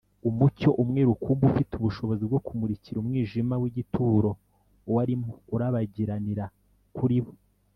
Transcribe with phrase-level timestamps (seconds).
[0.29, 4.29] Umucyo umwe rukumbi ufite ubushobozi bwo kumurikira umwijima w’igituro
[4.93, 6.45] warimo urabagiranira
[6.97, 7.31] kuri bo.